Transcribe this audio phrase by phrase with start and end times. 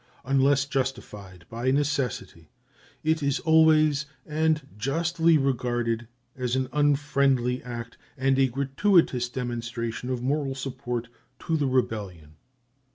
[0.25, 2.49] Unless justified by necessity,
[3.03, 10.23] it is always, and justly, regarded as an unfriendly act and a gratuitous demonstration of
[10.23, 11.09] moral support
[11.41, 12.37] to the rebellion.